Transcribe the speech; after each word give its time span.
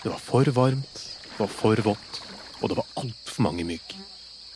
Det 0.00 0.08
var 0.08 0.20
for 0.22 0.48
varmt, 0.56 1.00
det 1.28 1.38
var 1.42 1.50
for 1.52 1.80
vått, 1.84 2.20
og 2.60 2.70
det 2.72 2.76
var 2.78 2.92
altfor 3.02 3.44
mange 3.44 3.66
mygg. 3.68 3.96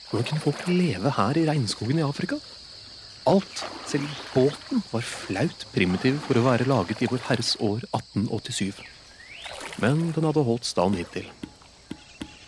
Hvordan 0.08 0.28
kunne 0.30 0.44
folk 0.44 0.62
leve 0.70 1.10
her 1.16 1.36
i 1.36 1.46
regnskogen 1.48 2.00
i 2.00 2.06
Afrika? 2.06 2.38
Alt, 3.28 3.64
selv 3.88 4.08
båten, 4.32 4.80
var 4.92 5.04
flaut 5.04 5.66
primitiv 5.74 6.16
for 6.24 6.40
å 6.40 6.44
være 6.46 6.68
laget 6.68 7.02
i 7.04 7.08
Vår 7.10 7.20
Herres 7.28 7.54
år 7.60 7.84
1887. 7.90 8.80
Men 9.84 10.10
den 10.16 10.28
hadde 10.28 10.44
holdt 10.48 10.68
stand 10.68 10.96
hittil. 11.00 11.28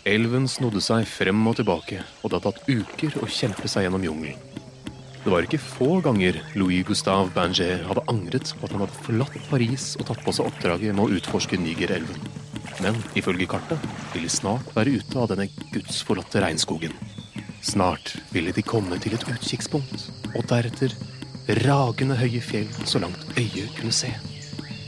Elven 0.07 0.45
snodde 0.49 0.81
seg 0.81 1.05
frem 1.09 1.41
og 1.49 1.57
tilbake, 1.59 2.01
og 2.21 2.31
det 2.31 2.39
hadde 2.39 2.51
tatt 2.53 2.69
uker 2.69 3.17
å 3.21 3.29
kjempe 3.29 3.69
seg 3.69 3.85
gjennom 3.85 4.05
jungelen. 4.05 4.41
Det 5.25 5.33
var 5.33 5.43
ikke 5.43 5.59
få 5.59 5.97
ganger 6.05 6.37
Louis 6.55 6.85
Gustave 6.87 7.33
Banger 7.35 7.81
hadde 7.89 8.05
angret 8.07 8.53
på 8.55 8.63
at 8.63 8.73
han 8.73 8.85
hadde 8.85 9.01
forlatt 9.03 9.39
Paris 9.49 9.89
og 9.99 10.07
tatt 10.07 10.21
på 10.23 10.33
seg 10.37 10.47
oppdraget 10.47 10.95
med 10.95 11.03
å 11.03 11.17
utforske 11.17 11.59
Nigerelven. 11.59 12.36
Men 12.83 12.97
ifølge 13.17 13.47
kartet 13.49 13.85
ville 14.13 14.29
snart 14.29 14.69
være 14.75 14.99
ute 14.99 15.17
av 15.17 15.31
denne 15.31 15.47
gudsforlatte 15.73 16.41
regnskogen. 16.43 16.93
Snart 17.65 18.13
ville 18.31 18.53
de 18.53 18.63
komme 18.65 18.99
til 19.01 19.15
et 19.17 19.25
utkikkspunkt, 19.27 20.09
og 20.37 20.45
deretter 20.49 20.93
ragende 21.65 22.17
høye 22.19 22.41
fjell 22.43 22.67
så 22.85 23.01
langt 23.01 23.23
øyet 23.39 23.73
kunne 23.79 23.95
se. 23.95 24.11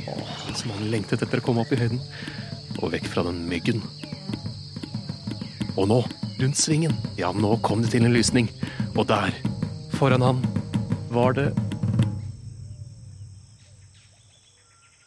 Åh, 0.09 0.35
som 0.53 0.75
han 0.75 0.91
lengtet 0.93 1.23
etter 1.25 1.41
å 1.41 1.45
komme 1.45 1.63
opp 1.65 1.73
i 1.73 1.79
høyden, 1.79 2.01
og 2.79 2.93
vekk 2.93 3.09
fra 3.09 3.25
den 3.25 3.41
myggen. 3.49 3.81
Og 5.79 5.89
nå, 5.89 6.03
rundt 6.39 6.59
svingen, 6.59 6.93
ja, 7.17 7.31
nå 7.33 7.55
kom 7.65 7.81
det 7.83 7.93
til 7.95 8.05
en 8.05 8.13
lysning, 8.13 8.51
og 8.93 9.09
der, 9.09 9.33
foran 9.97 10.25
han, 10.25 10.45
var 11.09 11.33
det 11.37 11.49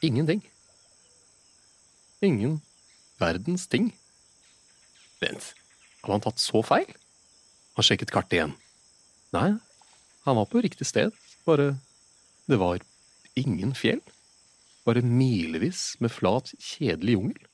Ingenting. 0.02 0.40
Ingen 2.26 2.56
verdens 3.22 3.68
ting. 3.70 3.92
Vent, 5.22 5.52
hadde 6.02 6.16
han 6.16 6.24
tatt 6.24 6.42
så 6.42 6.62
feil? 6.66 6.90
Han 7.78 7.86
sjekket 7.86 8.12
kartet 8.12 8.38
igjen. 8.38 8.56
Nei, 9.32 9.52
han 10.26 10.38
var 10.38 10.48
på 10.50 10.60
riktig 10.62 10.86
sted, 10.88 11.14
bare 11.46 11.72
det 12.50 12.58
var 12.60 12.82
ingen 13.38 13.72
fjell. 13.78 14.02
Bare 14.86 15.04
milevis 15.06 15.94
med 16.02 16.12
flat, 16.12 16.50
kjedelig 16.58 17.16
jungel. 17.16 17.46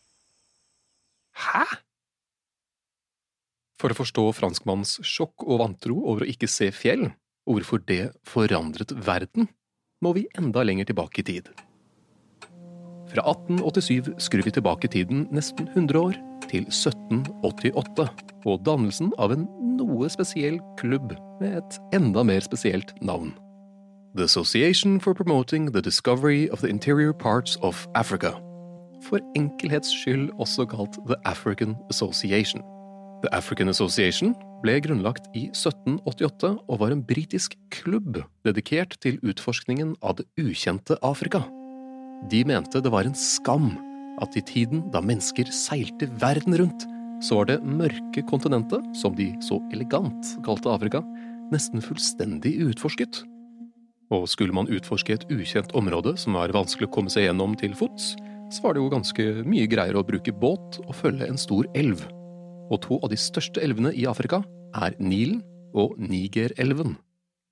Hæ? 1.39 1.65
For 3.79 3.93
å 3.93 3.99
forstå 4.01 4.25
franskmannens 4.35 4.97
sjokk 5.07 5.45
og 5.47 5.61
vantro 5.63 6.01
over 6.11 6.25
å 6.25 6.31
ikke 6.33 6.49
se 6.51 6.73
fjell, 6.75 7.11
og 7.47 7.61
hvorfor 7.61 7.85
det 7.87 8.11
forandret 8.27 8.97
verden, 9.07 9.47
må 10.03 10.15
vi 10.17 10.27
enda 10.39 10.65
lenger 10.65 10.89
tilbake 10.91 11.23
i 11.23 11.29
tid. 11.31 11.53
Fra 13.09 13.25
1887 13.25 14.15
skrur 14.21 14.45
vi 14.45 14.53
tilbake 14.53 14.89
tiden 14.93 15.27
nesten 15.33 15.69
100 15.75 16.01
år, 16.01 16.17
til 16.49 16.65
1788, 16.69 18.09
og 18.47 18.65
dannelsen 18.65 19.13
av 19.21 19.33
en 19.35 19.47
noe 19.79 20.09
spesiell 20.13 20.59
klubb 20.81 21.15
med 21.41 21.61
et 21.61 21.79
enda 21.97 22.25
mer 22.25 22.45
spesielt 22.45 22.95
navn. 23.01 23.35
The 24.17 24.25
Association 24.25 24.99
for 25.01 25.15
Promoting 25.15 25.73
the 25.73 25.83
Discovery 25.83 26.49
of 26.51 26.61
the 26.61 26.69
Interior 26.69 27.13
Parts 27.13 27.57
of 27.63 27.87
Africa. 27.95 28.33
For 29.05 29.21
enkelhets 29.37 29.93
skyld 30.01 30.31
også 30.39 30.67
kalt 30.67 30.99
The 31.07 31.17
African 31.25 31.77
Association. 31.91 32.63
The 33.23 33.35
African 33.35 33.69
Association 33.69 34.35
ble 34.63 34.81
grunnlagt 34.83 35.29
i 35.35 35.49
1788 35.53 36.57
og 36.69 36.81
var 36.81 36.95
en 36.95 37.05
britisk 37.07 37.55
klubb 37.71 38.19
dedikert 38.47 38.97
til 39.03 39.21
utforskningen 39.23 39.95
av 40.03 40.19
det 40.19 40.27
ukjente 40.41 40.99
Afrika. 41.03 41.45
De 42.27 42.43
mente 42.45 42.83
det 42.83 42.91
var 42.91 43.07
en 43.07 43.17
skam 43.17 43.71
at 44.23 44.35
i 44.37 44.43
tiden 44.43 44.83
da 44.93 45.03
mennesker 45.05 45.51
seilte 45.55 46.09
verden 46.19 46.57
rundt, 46.59 46.87
så 47.23 47.41
var 47.41 47.49
det 47.51 47.63
mørke 47.63 48.23
kontinentet, 48.27 48.85
som 48.99 49.15
de 49.19 49.31
så 49.45 49.61
elegant 49.75 50.35
kalte 50.47 50.71
Afrika, 50.71 51.03
nesten 51.53 51.83
fullstendig 51.83 52.57
utforsket. 52.67 53.23
Og 54.15 54.27
skulle 54.31 54.55
man 54.57 54.71
utforske 54.73 55.15
et 55.15 55.27
ukjent 55.31 55.75
område 55.77 56.15
som 56.21 56.39
var 56.39 56.55
vanskelig 56.57 56.89
å 56.89 56.95
komme 56.95 57.13
seg 57.13 57.29
gjennom 57.29 57.57
til 57.61 57.75
fots, 57.79 58.15
så 58.51 58.65
var 58.65 58.75
det 58.75 58.83
jo 58.83 58.93
ganske 58.93 59.27
mye 59.45 59.69
greier 59.69 59.99
å 59.99 60.07
bruke 60.07 60.33
båt 60.33 60.81
og 60.87 60.95
følge 60.97 61.29
en 61.29 61.41
stor 61.41 61.69
elv. 61.77 62.07
Og 62.73 62.81
to 62.85 63.01
av 63.03 63.13
de 63.13 63.19
største 63.21 63.61
elvene 63.65 63.93
i 63.97 64.07
Afrika 64.09 64.41
er 64.77 64.97
Nilen 65.01 65.43
og 65.77 65.99
Nigerelven. 66.01 66.97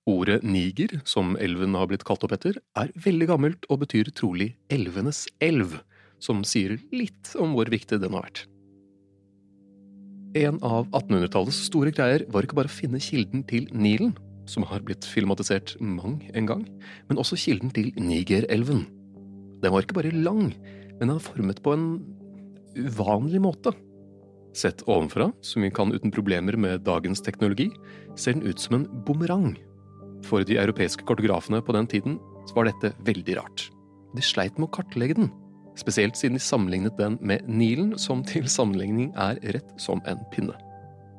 Ordet 0.06 0.44
Niger, 0.46 1.00
som 1.02 1.32
elven 1.42 1.74
har 1.74 1.88
blitt 1.90 2.04
kalt 2.06 2.22
opp 2.22 2.36
etter, 2.36 2.60
er 2.78 2.92
veldig 3.02 3.26
gammelt 3.26 3.64
og 3.66 3.80
betyr 3.80 4.12
trolig 4.14 4.52
elvenes 4.70 5.24
elv, 5.42 5.80
som 6.22 6.44
sier 6.46 6.76
litt 6.94 7.32
om 7.42 7.56
hvor 7.56 7.66
viktig 7.72 7.98
den 7.98 8.14
har 8.14 8.28
vært. 8.28 8.44
En 10.38 10.60
av 10.62 10.86
1800-tallets 10.94 11.58
store 11.66 11.90
greier 11.96 12.22
var 12.30 12.46
ikke 12.46 12.58
bare 12.60 12.70
å 12.70 12.76
finne 12.76 13.02
kilden 13.02 13.42
til 13.50 13.66
Nilen, 13.74 14.14
som 14.46 14.62
har 14.70 14.86
blitt 14.86 15.02
filmatisert 15.10 15.74
mang 15.82 16.20
en 16.38 16.46
gang, 16.46 16.64
men 17.10 17.18
også 17.18 17.40
kilden 17.42 17.74
til 17.74 17.90
Nigerelven. 17.98 18.86
Den 19.58 19.74
var 19.74 19.82
ikke 19.82 19.98
bare 19.98 20.14
lang, 20.14 20.52
men 21.00 21.02
den 21.08 21.16
var 21.16 21.24
formet 21.32 21.64
på 21.66 21.74
en 21.74 21.88
uvanlig 22.78 23.42
måte. 23.42 23.74
Sett 24.54 24.86
ovenfra, 24.86 25.32
som 25.42 25.66
vi 25.66 25.74
kan 25.74 25.90
uten 25.90 26.14
problemer 26.14 26.54
med 26.54 26.86
dagens 26.86 27.26
teknologi, 27.26 27.72
ser 28.14 28.38
den 28.38 28.46
ut 28.46 28.62
som 28.62 28.78
en 28.78 28.92
bumerang. 29.08 29.56
For 30.24 30.44
de 30.46 30.56
europeiske 30.58 31.04
kartografene 31.04 31.60
på 31.62 31.74
den 31.76 31.86
tiden 31.90 32.20
var 32.56 32.68
dette 32.70 32.94
veldig 33.04 33.36
rart. 33.36 33.66
De 34.16 34.24
sleit 34.24 34.56
med 34.56 34.68
å 34.68 34.74
kartlegge 34.78 35.18
den, 35.18 35.32
spesielt 35.76 36.16
siden 36.16 36.38
de 36.38 36.42
sammenlignet 36.42 36.96
den 36.98 37.18
med 37.20 37.44
Nilen, 37.48 37.96
som 38.00 38.24
til 38.24 38.48
sammenligning 38.48 39.12
er 39.20 39.40
rett 39.56 39.74
som 39.82 40.00
en 40.08 40.22
pinne. 40.32 40.56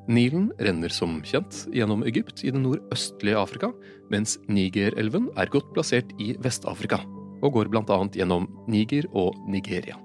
Nilen 0.08 0.48
renner 0.58 0.88
som 0.88 1.18
kjent 1.20 1.66
gjennom 1.74 2.02
Egypt 2.08 2.40
i 2.40 2.50
det 2.50 2.60
nordøstlige 2.62 3.38
Afrika, 3.38 3.70
mens 4.10 4.38
Nigerelven 4.48 5.28
er 5.36 5.52
godt 5.52 5.68
plassert 5.76 6.14
i 6.18 6.32
Vest-Afrika, 6.40 7.02
og 7.44 7.54
går 7.54 7.70
annet 7.76 8.16
gjennom 8.16 8.48
Niger 8.66 9.06
og 9.12 9.36
Nigeria. 9.46 9.98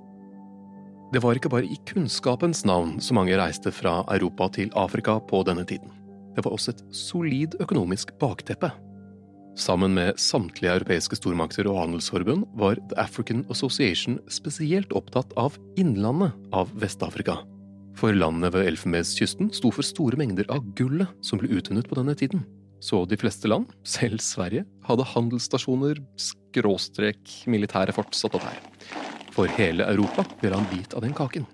Det 1.13 1.22
var 1.22 1.38
ikke 1.38 1.50
bare 1.54 1.69
i 1.69 1.78
kunnskapens 1.86 2.66
navn 2.66 2.98
så 3.01 3.13
mange 3.13 3.38
reiste 3.38 3.72
fra 3.72 4.01
Europa 4.12 4.50
til 4.50 4.72
Afrika 4.75 5.19
på 5.22 5.44
denne 5.45 5.63
tiden. 5.63 5.92
Det 6.36 6.44
var 6.44 6.51
også 6.51 6.74
et 6.74 6.84
solid 6.92 7.56
økonomisk 7.62 8.16
bakteppe. 8.19 8.72
Sammen 9.53 9.94
med 9.94 10.17
samtlige 10.17 10.71
europeiske 10.73 11.17
stormakter 11.19 11.67
og 11.69 11.77
handelsforbund 11.77 12.47
var 12.57 12.79
The 12.89 12.97
African 13.03 13.44
Association 13.53 14.17
spesielt 14.25 14.94
opptatt 14.97 15.29
av 15.38 15.59
innlandet 15.77 16.33
av 16.57 16.71
Vest-Afrika. 16.81 17.38
For 17.94 18.17
landene 18.17 18.50
ved 18.53 18.71
Elfenbenskysten 18.71 19.51
sto 19.53 19.69
for 19.69 19.85
store 19.85 20.17
mengder 20.17 20.50
av 20.50 20.65
gullet 20.77 21.11
som 21.21 21.38
ble 21.38 21.51
utvunnet 21.53 21.85
på 21.89 22.00
denne 22.00 22.17
tiden. 22.17 22.41
Så 22.83 23.05
de 23.05 23.15
fleste 23.15 23.47
land, 23.47 23.69
selv 23.88 24.19
Sverige, 24.25 24.65
hadde 24.89 25.05
handelsstasjoner, 25.13 26.01
skråstrek 26.19 27.44
militære 27.45 27.94
fort 27.95 28.17
satt 28.17 28.33
opp 28.35 28.49
her. 28.49 28.57
For 29.38 29.49
hele 29.59 29.85
Europa 29.85 30.25
ville 30.41 30.57
han 30.57 30.67
bit 30.73 30.97
av 30.97 31.06
den 31.06 31.13
kaken. 31.13 31.45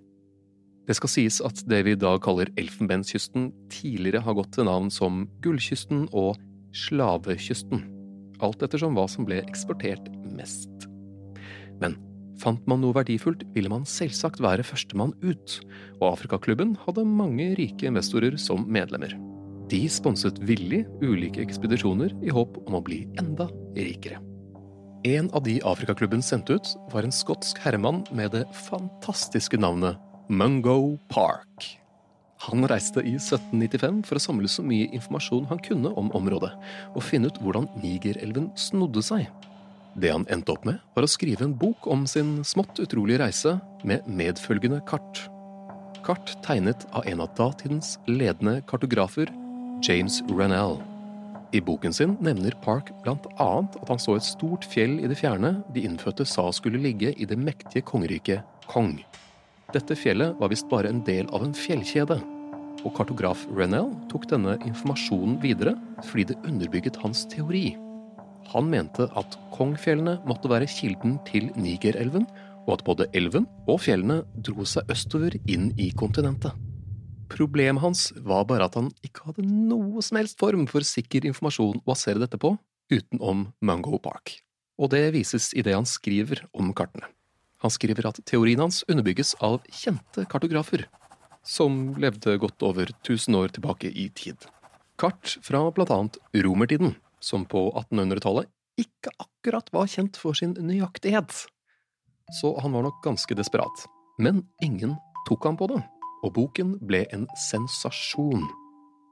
Det 0.88 0.96
skal 0.98 1.12
sies 1.12 1.38
at 1.46 1.60
det 1.70 1.84
vi 1.86 1.94
i 1.94 2.00
dag 2.00 2.18
kaller 2.26 2.50
Elfenbenskysten, 2.58 3.52
tidligere 3.70 4.24
har 4.26 4.40
gått 4.40 4.56
til 4.56 4.66
navn 4.66 4.88
som 4.90 5.28
Gullkysten 5.44 6.08
og 6.10 6.40
Slavekysten. 6.76 7.84
Alt 8.44 8.64
ettersom 8.64 8.96
hva 8.96 9.08
som 9.12 9.26
ble 9.28 9.42
eksportert 9.44 10.08
mest. 10.36 10.88
Men 11.82 11.98
fant 12.40 12.64
man 12.70 12.82
noe 12.84 12.96
verdifullt, 12.96 13.44
ville 13.56 13.72
man 13.72 13.88
selvsagt 13.88 14.40
være 14.44 14.64
førstemann 14.64 15.16
ut, 15.24 15.60
og 16.00 16.14
Afrikaklubben 16.14 16.78
hadde 16.86 17.08
mange 17.08 17.52
rike 17.60 17.90
investorer 17.90 18.38
som 18.40 18.64
medlemmer. 18.72 19.16
De 19.70 19.84
sponset 19.92 20.40
villig 20.50 20.86
ulike 21.04 21.44
ekspedisjoner 21.44 22.16
i 22.26 22.32
håp 22.34 22.58
om 22.66 22.80
å 22.80 22.84
bli 22.86 23.04
enda 23.22 23.50
rikere. 23.78 24.22
En 25.08 25.30
av 25.32 25.46
de 25.46 25.60
Afrikaklubben 25.64 26.24
sendte 26.26 26.58
ut, 26.58 26.72
var 26.92 27.06
en 27.06 27.14
skotsk 27.16 27.60
herremann 27.64 28.02
med 28.12 28.34
det 28.36 28.44
fantastiske 28.68 29.60
navnet 29.62 30.00
Mungo 30.28 30.98
Park. 31.12 31.70
Han 32.48 32.64
reiste 32.72 33.02
i 33.04 33.18
1795 33.18 34.04
for 34.08 34.16
å 34.16 34.24
samle 34.24 34.50
så 34.52 34.64
mye 34.64 34.88
informasjon 34.96 35.50
han 35.50 35.60
kunne 35.64 35.92
om 36.00 36.12
området, 36.16 36.54
og 36.96 37.04
finne 37.04 37.28
ut 37.28 37.40
hvordan 37.44 37.68
Nigerelven 37.82 38.48
snodde 38.56 39.04
seg. 39.04 39.28
Det 40.00 40.14
han 40.14 40.28
endte 40.32 40.54
opp 40.54 40.64
med, 40.68 40.80
var 40.96 41.04
å 41.04 41.12
skrive 41.12 41.44
en 41.44 41.58
bok 41.60 41.90
om 41.92 42.06
sin 42.08 42.38
smått 42.48 42.80
utrolige 42.80 43.20
reise 43.20 43.58
med 43.84 44.08
medfølgende 44.08 44.80
kart. 44.88 45.26
Kart 46.06 46.32
tegnet 46.46 46.86
av 46.96 47.08
en 47.10 47.26
av 47.26 47.34
datidens 47.36 47.98
ledende 48.08 48.62
kartografer, 48.70 49.28
James 49.84 50.22
Rennell. 50.32 50.80
I 51.52 51.60
boken 51.66 51.94
sin 51.96 52.14
nevner 52.22 52.54
Park 52.64 52.92
annet 53.08 53.76
at 53.82 53.90
han 53.90 54.00
så 54.00 54.16
et 54.16 54.28
stort 54.28 54.68
fjell 54.70 55.00
i 55.02 55.10
det 55.10 55.18
fjerne 55.20 55.58
de 55.74 55.84
innfødte 55.88 56.28
sa 56.30 56.46
skulle 56.56 56.82
ligge 56.82 57.12
i 57.18 57.28
det 57.28 57.40
mektige 57.40 57.84
kongeriket 57.84 58.46
Kong. 58.70 59.00
Dette 59.70 59.94
fjellet 59.94 60.38
var 60.40 60.50
visst 60.50 60.70
bare 60.72 60.90
en 60.90 61.04
del 61.06 61.28
av 61.36 61.44
en 61.46 61.54
fjellkjede, 61.54 62.18
og 62.80 62.94
kartograf 62.96 63.44
Rennell 63.54 63.92
tok 64.10 64.26
denne 64.32 64.56
informasjonen 64.66 65.38
videre 65.44 65.76
fordi 66.08 66.30
det 66.32 66.40
underbygget 66.48 66.98
hans 67.04 67.26
teori. 67.30 67.76
Han 68.50 68.70
mente 68.72 69.06
at 69.20 69.36
Kongfjellene 69.54 70.16
måtte 70.26 70.50
være 70.50 70.70
kilden 70.72 71.20
til 71.28 71.52
Nigerelven, 71.60 72.26
og 72.66 72.78
at 72.78 72.86
både 72.88 73.08
elven 73.18 73.46
og 73.70 73.82
fjellene 73.84 74.24
dro 74.46 74.66
seg 74.68 74.90
østover 74.90 75.38
inn 75.50 75.70
i 75.78 75.92
kontinentet. 75.98 76.56
Problemet 77.30 77.84
hans 77.84 78.08
var 78.26 78.48
bare 78.50 78.66
at 78.66 78.78
han 78.78 78.90
ikke 79.06 79.30
hadde 79.30 79.46
noe 79.46 80.02
som 80.06 80.18
helst 80.18 80.40
form 80.42 80.66
for 80.70 80.86
sikker 80.86 81.30
informasjon 81.30 81.78
å 81.78 81.86
basere 81.86 82.22
dette 82.22 82.42
på, 82.42 82.56
utenom 82.90 83.52
Mungo 83.62 84.02
Park. 84.02 84.40
Og 84.82 84.90
det 84.96 85.12
vises 85.14 85.52
i 85.54 85.62
det 85.66 85.78
han 85.78 85.86
skriver 85.86 86.48
om 86.58 86.74
kartene. 86.74 87.12
Han 87.60 87.74
skriver 87.74 88.08
at 88.08 88.22
teorien 88.30 88.62
hans 88.64 88.84
underbygges 88.88 89.34
av 89.44 89.60
kjente 89.68 90.24
kartografer, 90.32 90.86
som 91.44 91.94
levde 92.00 92.38
godt 92.40 92.64
over 92.64 92.92
1000 93.02 93.36
år 93.36 93.52
tilbake 93.56 93.92
i 93.92 94.08
tid. 94.16 94.48
Kart 95.00 95.38
fra 95.44 95.66
annet 95.68 96.18
romertiden, 96.36 96.96
som 97.20 97.46
på 97.46 97.70
1800-tallet 97.74 98.48
ikke 98.80 99.12
akkurat 99.20 99.68
var 99.76 99.88
kjent 99.92 100.18
for 100.20 100.36
sin 100.36 100.56
nøyaktighet. 100.56 101.34
Så 102.40 102.54
han 102.62 102.76
var 102.76 102.86
nok 102.86 103.04
ganske 103.04 103.36
desperat. 103.36 103.88
Men 104.20 104.44
ingen 104.64 104.96
tok 105.28 105.46
ham 105.48 105.58
på 105.60 105.68
det, 105.72 105.82
og 106.24 106.34
boken 106.36 106.78
ble 106.88 107.06
en 107.16 107.26
sensasjon. 107.50 108.46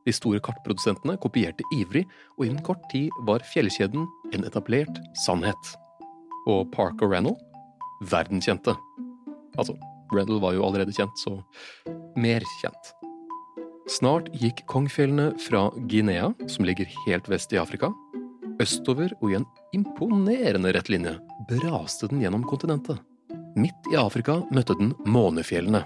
De 0.07 0.13
store 0.15 0.39
kartprodusentene 0.43 1.17
kopierte 1.23 1.65
ivrig, 1.75 2.05
og 2.37 2.47
innen 2.47 2.63
kort 2.63 2.83
tid 2.91 3.11
var 3.27 3.43
fjellkjeden 3.51 4.07
en 4.35 4.47
etablert 4.47 5.01
sannhet. 5.25 5.73
Og 6.47 6.69
Park 6.71 7.03
og 7.03 7.11
Rennell 7.11 7.35
verdenskjente. 8.01 8.75
Altså, 9.57 9.77
Randall 10.13 10.41
var 10.43 10.55
jo 10.55 10.65
allerede 10.67 10.95
kjent, 10.95 11.17
så 11.19 11.39
mer 12.19 12.45
kjent. 12.61 12.93
Snart 13.87 14.27
gikk 14.35 14.65
Kongfjellene 14.67 15.31
fra 15.39 15.69
Guinea, 15.87 16.33
som 16.51 16.67
ligger 16.67 16.89
helt 17.05 17.29
vest 17.31 17.53
i 17.55 17.59
Afrika, 17.61 17.91
østover 18.61 19.13
og 19.21 19.31
i 19.31 19.37
en 19.39 19.45
imponerende 19.75 20.73
rett 20.75 20.89
linje 20.91 21.13
braste 21.49 22.09
den 22.11 22.23
gjennom 22.23 22.43
kontinentet. 22.47 22.99
Midt 23.57 23.91
i 23.91 23.97
Afrika 23.97 24.41
møtte 24.53 24.75
den 24.77 24.91
Månefjellene. 25.07 25.85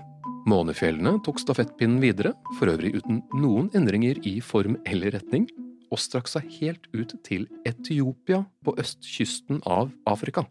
Månefjellene 0.49 1.19
tok 1.25 1.39
stafettpinnen 1.39 2.01
videre, 2.01 2.33
for 2.57 2.71
øvrig 2.71 2.95
uten 2.97 3.21
noen 3.37 3.69
endringer 3.77 4.17
i 4.27 4.39
form 4.41 4.79
eller 4.89 5.13
retning, 5.15 5.45
og 5.91 6.01
strakk 6.01 6.31
seg 6.31 6.47
helt 6.57 6.87
ut 6.95 7.13
til 7.27 7.45
Etiopia 7.67 8.41
på 8.65 8.73
østkysten 8.81 9.61
av 9.67 9.91
Afrika. 10.09 10.47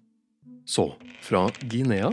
Så, 0.71 0.85
fra 1.27 1.49
Guinea 1.67 2.13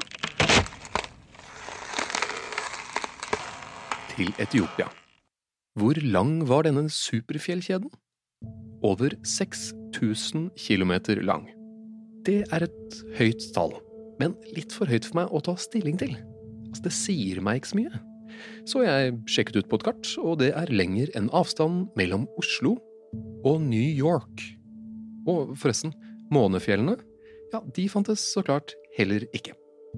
til 4.15 4.31
Etiopia. 4.41 4.87
Hvor 5.77 5.99
lang 6.01 6.39
var 6.49 6.65
denne 6.65 6.87
superfjellkjeden? 6.89 7.91
Over 8.81 9.13
6000 9.21 10.49
km 10.57 10.93
lang. 11.21 11.45
Det 12.25 12.39
er 12.49 12.65
et 12.65 12.97
høyt 13.19 13.45
tall, 13.53 13.75
men 14.17 14.33
litt 14.57 14.73
for 14.73 14.89
høyt 14.89 15.05
for 15.05 15.19
meg 15.19 15.29
å 15.29 15.43
ta 15.45 15.53
stilling 15.61 16.01
til. 16.01 16.17
Altså, 16.71 16.87
det 16.87 16.95
sier 16.97 17.43
meg 17.45 17.61
ikke 17.61 17.73
så 17.75 17.81
mye. 17.83 18.01
Så 18.65 18.83
jeg 18.87 19.13
sjekket 19.35 19.61
ut 19.61 19.69
på 19.69 19.77
et 19.77 19.87
kart, 19.91 20.13
og 20.17 20.41
det 20.41 20.49
er 20.57 20.73
lenger 20.73 21.13
enn 21.13 21.29
avstanden 21.29 21.91
mellom 21.99 22.25
Oslo 22.41 22.73
og 23.45 23.61
New 23.69 23.85
York. 23.85 24.47
Og 25.29 25.53
forresten, 25.61 25.93
Månefjellene 26.33 26.97
ja, 27.53 27.61
de 27.75 27.87
fantes 27.91 28.23
så 28.33 28.43
klart 28.45 28.75
heller 28.97 29.25
ikke. 29.35 29.55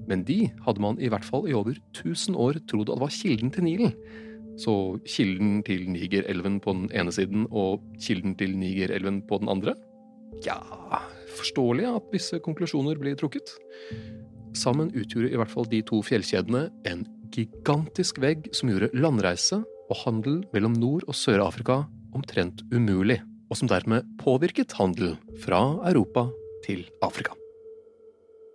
Men 0.08 0.24
de 0.24 0.44
hadde 0.64 0.82
man 0.82 0.98
i 1.02 1.10
hvert 1.12 1.26
fall 1.26 1.48
i 1.48 1.54
over 1.56 1.76
1000 1.92 2.38
år 2.38 2.60
trodd 2.70 2.92
at 2.92 3.00
var 3.02 3.12
kilden 3.14 3.52
til 3.54 3.66
Nilen. 3.66 3.94
Så 4.60 4.72
kilden 5.08 5.62
til 5.66 5.86
Nigerelven 5.90 6.58
på 6.62 6.74
den 6.76 6.90
ene 6.96 7.12
siden 7.14 7.46
og 7.50 7.84
kilden 8.02 8.36
til 8.38 8.56
Nigerelven 8.58 9.22
på 9.28 9.40
den 9.42 9.50
andre? 9.52 9.74
Ja, 10.46 10.60
forståelig 11.38 11.88
at 11.90 12.12
visse 12.14 12.40
konklusjoner 12.44 12.98
blir 13.00 13.16
trukket. 13.18 13.50
Sammen 14.56 14.90
utgjorde 14.94 15.30
i 15.30 15.38
hvert 15.38 15.52
fall 15.52 15.68
de 15.70 15.82
to 15.86 16.00
fjellkjedene 16.06 16.68
en 16.90 17.04
gigantisk 17.34 18.18
vegg 18.22 18.50
som 18.56 18.70
gjorde 18.70 18.90
landreise 18.96 19.60
og 19.90 20.00
handel 20.04 20.40
mellom 20.54 20.76
Nord- 20.78 21.06
og 21.08 21.16
Sør-Afrika 21.18 21.84
omtrent 22.14 22.64
umulig, 22.74 23.20
og 23.50 23.58
som 23.58 23.70
dermed 23.70 24.06
påvirket 24.22 24.74
handel 24.78 25.16
fra 25.42 25.62
Europa 25.90 26.28
til 26.66 26.86
Afrika. 27.02 27.39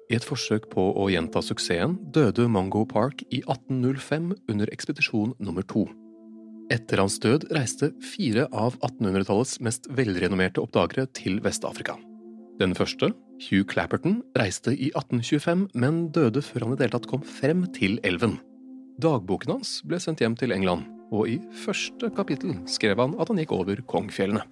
I 0.05 0.17
et 0.19 0.25
forsøk 0.25 0.67
på 0.69 0.83
å 0.93 1.07
gjenta 1.09 1.41
suksessen 1.41 1.95
døde 2.13 2.45
Mongo 2.51 2.83
Park 2.85 3.24
i 3.33 3.41
1805 3.41 4.33
under 4.51 4.69
ekspedisjon 4.74 5.33
nummer 5.41 5.65
to. 5.65 5.88
Etter 6.74 7.01
hans 7.01 7.17
død 7.21 7.47
reiste 7.53 7.91
fire 8.01 8.47
av 8.53 8.77
1800-tallets 8.85 9.59
mest 9.65 9.89
velrenommerte 9.97 10.62
oppdagere 10.62 11.05
til 11.13 11.39
Vest-Afrika. 11.45 11.97
Den 12.62 12.74
første, 12.77 13.12
Hugh 13.47 13.65
Clapperton, 13.69 14.21
reiste 14.38 14.74
i 14.74 14.89
1825, 14.93 15.67
men 15.77 16.05
døde 16.15 16.41
før 16.45 16.65
han 16.65 16.75
i 16.75 16.79
det 16.79 16.88
hele 16.88 16.95
tatt 16.97 17.09
kom 17.12 17.25
frem 17.25 17.65
til 17.75 17.97
elven. 18.07 18.38
Dagboken 19.01 19.57
hans 19.57 19.79
ble 19.85 20.00
sendt 20.01 20.21
hjem 20.24 20.38
til 20.39 20.55
England, 20.55 20.85
og 21.13 21.29
i 21.29 21.39
første 21.65 22.09
kapittel 22.15 22.55
skrev 22.69 23.01
han 23.01 23.17
at 23.19 23.29
han 23.29 23.41
gikk 23.41 23.53
over 23.57 23.81
Kongfjellene. 23.89 24.45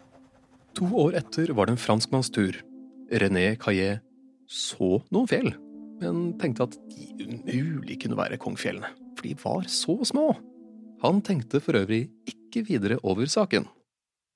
To 0.77 0.89
år 1.05 1.17
etter 1.21 1.53
var 1.53 1.69
det 1.69 1.77
en 1.77 1.81
franskmanns 1.81 2.33
tur. 2.33 2.57
René 3.13 3.53
Caillet 3.61 4.01
så 4.53 4.99
noen 5.13 5.29
fjell, 5.29 5.51
men 6.01 6.33
tenkte 6.41 6.67
at 6.67 6.77
de 6.93 7.27
umulig 7.49 7.97
kunne 8.03 8.17
være 8.19 8.39
Kongfjellene, 8.41 8.91
for 9.17 9.27
de 9.27 9.33
var 9.41 9.69
så 9.71 9.97
små. 10.05 10.27
Han 11.03 11.23
tenkte 11.25 11.61
for 11.63 11.75
øvrig 11.79 12.05
ikke 12.29 12.63
videre 12.69 12.99
over 13.03 13.27
saken. 13.29 13.65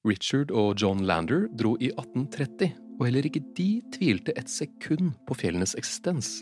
Richard 0.08 0.52
og 0.52 0.76
John 0.82 1.04
Lander 1.06 1.48
dro 1.60 1.76
i 1.80 1.92
1830, 1.94 2.74
og 2.98 3.06
heller 3.06 3.28
ikke 3.30 3.44
de 3.58 3.70
tvilte 3.94 4.34
et 4.40 4.50
sekund 4.50 5.14
på 5.28 5.38
fjellenes 5.38 5.76
eksistens. 5.78 6.42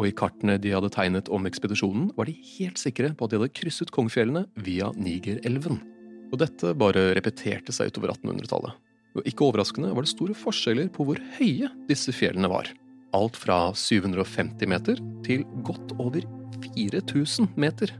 Og 0.00 0.08
i 0.08 0.14
kartene 0.16 0.56
de 0.62 0.72
hadde 0.72 0.88
tegnet 0.94 1.28
om 1.28 1.44
ekspedisjonen, 1.48 2.08
var 2.16 2.28
de 2.30 2.36
helt 2.56 2.80
sikre 2.80 3.12
på 3.12 3.26
at 3.26 3.32
de 3.32 3.40
hadde 3.40 3.52
krysset 3.58 3.92
Kongfjellene 3.92 4.46
via 4.64 4.88
Nigerelven. 4.96 5.82
Og 6.30 6.38
dette 6.40 6.72
bare 6.78 7.10
repeterte 7.18 7.74
seg 7.74 7.90
utover 7.90 8.14
1800-tallet. 8.14 8.78
Og 9.18 9.26
ikke 9.26 9.48
overraskende 9.48 9.90
var 9.92 10.06
det 10.06 10.12
store 10.12 10.36
forskjeller 10.38 10.88
på 10.94 11.04
hvor 11.06 11.20
høye 11.36 11.68
disse 11.90 12.14
fjellene 12.14 12.48
var. 12.50 12.70
Alt 13.16 13.38
fra 13.38 13.72
750 13.74 14.70
meter 14.70 15.00
til 15.26 15.44
godt 15.66 15.94
over 15.98 16.22
4000 16.62 17.50
meter. 17.58 17.92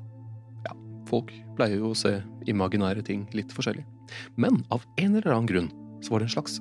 Ja, 0.67 0.75
folk 1.11 1.33
pleier 1.59 1.81
jo 1.81 1.91
å 1.91 1.99
se 1.99 2.21
imaginære 2.51 3.03
ting 3.07 3.27
litt 3.35 3.53
forskjellig. 3.55 3.85
Men 4.39 4.63
av 4.71 4.85
en 5.01 5.17
eller 5.17 5.33
annen 5.35 5.51
grunn 5.51 5.71
så 6.05 6.15
var 6.15 6.23
det 6.23 6.31
en 6.31 6.37
slags 6.39 6.61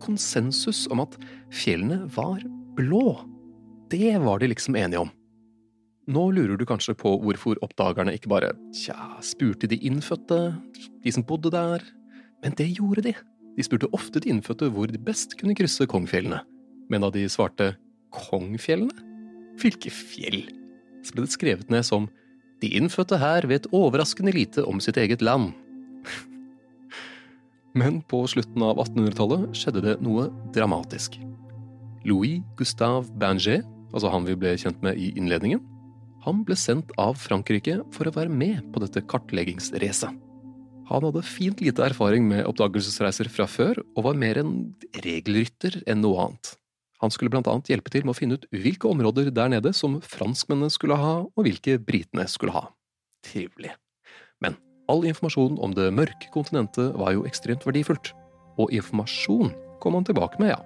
konsensus 0.00 0.86
om 0.90 1.02
at 1.04 1.16
fjellene 1.52 2.06
var 2.16 2.42
blå. 2.78 3.20
Det 3.92 4.16
var 4.22 4.40
de 4.40 4.50
liksom 4.52 4.78
enige 4.78 5.04
om. 5.04 5.10
Nå 6.10 6.30
lurer 6.34 6.56
du 6.58 6.64
kanskje 6.66 6.96
på 6.98 7.12
hvorfor 7.22 7.60
oppdagerne 7.62 8.14
ikke 8.16 8.30
bare 8.32 8.54
tja, 8.74 8.96
spurte 9.22 9.68
de 9.70 9.78
innfødte, 9.86 10.38
de 11.04 11.12
som 11.12 11.26
bodde 11.26 11.52
der, 11.54 11.84
men 12.42 12.56
det 12.58 12.70
gjorde 12.72 13.04
de. 13.04 13.12
De 13.56 13.66
spurte 13.66 13.90
ofte 13.94 14.22
de 14.22 14.32
innfødte 14.32 14.70
hvor 14.72 14.90
de 14.90 14.98
best 14.98 15.36
kunne 15.38 15.54
krysse 15.58 15.86
Kongfjellene, 15.90 16.40
men 16.90 17.04
da 17.04 17.12
de 17.14 17.26
svarte 17.30 17.74
Kongfjellene? 18.14 19.06
Hvilke 19.60 19.92
fjell? 19.92 20.42
Så 21.04 21.14
ble 21.14 21.26
det 21.26 21.34
skrevet 21.34 21.72
ned 21.72 21.86
som 21.86 22.08
De 22.60 22.68
innfødte 22.76 23.16
her 23.16 23.46
vet 23.48 23.70
overraskende 23.72 24.34
lite 24.36 24.60
om 24.68 24.82
sitt 24.84 24.98
eget 25.00 25.22
land. 25.24 25.54
Men 27.80 28.02
på 28.04 28.20
slutten 28.28 28.60
av 28.66 28.76
1800-tallet 28.82 29.56
skjedde 29.56 29.84
det 29.86 29.94
noe 30.04 30.26
dramatisk. 30.52 31.16
Louis 32.04 32.42
Gustave 32.58 33.08
Banger, 33.20 33.62
altså 33.94 34.12
han 34.12 34.28
vi 34.28 34.36
ble 34.36 34.52
kjent 34.60 34.84
med 34.84 35.00
i 35.00 35.08
innledningen, 35.16 35.62
han 36.26 36.42
ble 36.44 36.56
sendt 36.58 36.92
av 37.00 37.16
Frankrike 37.16 37.78
for 37.94 38.08
å 38.08 38.12
være 38.12 38.32
med 38.32 38.66
på 38.74 38.84
dette 38.84 39.00
kartleggingsracet. 39.08 40.12
Han 40.90 41.06
hadde 41.06 41.22
fint 41.24 41.60
lite 41.62 41.84
erfaring 41.86 42.26
med 42.28 42.44
oppdagelsesreiser 42.50 43.30
fra 43.32 43.46
før, 43.48 43.78
og 43.94 44.08
var 44.08 44.18
mer 44.18 44.40
en 44.42 44.54
regelrytter 45.04 45.80
enn 45.88 46.02
noe 46.02 46.26
annet. 46.26 46.56
Han 47.00 47.12
skulle 47.12 47.32
blant 47.32 47.48
annet 47.48 47.70
hjelpe 47.72 47.92
til 47.92 48.04
med 48.04 48.12
å 48.12 48.18
finne 48.18 48.36
ut 48.36 48.46
hvilke 48.52 48.88
områder 48.90 49.30
der 49.32 49.52
nede 49.52 49.72
som 49.76 49.98
franskmennene 50.04 50.72
skulle 50.72 50.98
ha, 51.00 51.14
og 51.24 51.46
hvilke 51.46 51.78
britene 51.80 52.26
skulle 52.28 52.54
ha. 52.56 52.66
Trivelig. 53.24 53.72
Men 54.44 54.58
all 54.90 55.06
informasjon 55.08 55.56
om 55.64 55.74
det 55.76 55.90
mørke 55.96 56.28
kontinentet 56.34 56.92
var 57.00 57.16
jo 57.16 57.24
ekstremt 57.28 57.64
verdifullt. 57.68 58.12
Og 58.60 58.72
informasjon 58.76 59.54
kom 59.80 59.96
han 59.96 60.04
tilbake 60.08 60.40
med, 60.42 60.52
ja. 60.52 60.60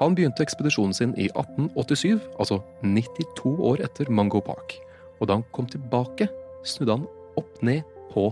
Han 0.00 0.14
begynte 0.16 0.40
ekspedisjonen 0.46 0.96
sin 0.96 1.10
i 1.20 1.28
1887, 1.34 2.22
altså 2.40 2.62
92 2.80 3.52
år 3.68 3.82
etter 3.84 4.08
Mango 4.08 4.40
Park. 4.40 4.78
Og 5.20 5.28
da 5.28 5.36
han 5.36 5.48
kom 5.52 5.68
tilbake, 5.68 6.30
snudde 6.64 6.96
han 6.96 7.08
opp 7.36 7.60
ned 7.60 7.84
på 8.14 8.30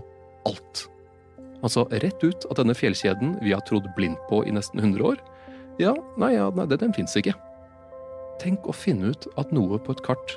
alt. 0.49 0.87
Altså 1.61 1.85
rett 2.01 2.23
ut 2.23 2.47
at 2.49 2.57
denne 2.57 2.73
fjellkjeden 2.73 3.35
vi 3.43 3.53
har 3.53 3.61
trodd 3.67 3.85
blindt 3.97 4.21
på 4.31 4.41
i 4.47 4.53
nesten 4.55 4.81
100 4.81 5.05
år, 5.11 5.21
ja, 5.79 5.93
nei, 6.19 6.33
ja, 6.35 6.49
nei 6.55 6.67
den 6.69 6.93
fins 6.95 7.15
ikke. 7.19 7.35
Tenk 8.39 8.67
å 8.67 8.75
finne 8.75 9.13
ut 9.13 9.27
at 9.39 9.51
noe 9.55 9.79
på 9.83 9.95
et 9.95 10.03
kart 10.05 10.35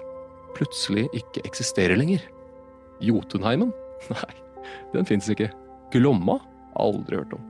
plutselig 0.57 1.07
ikke 1.17 1.45
eksisterer 1.49 1.99
lenger. 1.99 2.23
Jotunheimen? 3.03 3.73
Nei, 4.13 4.35
den 4.93 5.07
fins 5.09 5.29
ikke. 5.33 5.49
Glomma? 5.95 6.39
Aldri 6.79 7.19
hørt 7.19 7.35
om. 7.37 7.43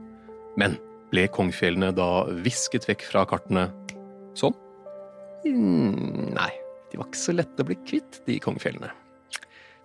Men 0.59 0.77
ble 1.13 1.27
Kongfjellene 1.33 1.91
da 1.95 2.25
visket 2.45 2.87
vekk 2.89 3.05
fra 3.11 3.23
kartene 3.29 3.67
sånn? 4.37 4.55
Mm, 5.45 6.33
nei, 6.33 6.51
de 6.89 6.99
var 6.99 7.09
ikke 7.09 7.21
så 7.21 7.35
lette 7.35 7.63
å 7.63 7.67
bli 7.67 7.77
kvitt, 7.83 8.21
de 8.27 8.39
Kongfjellene. 8.41 8.89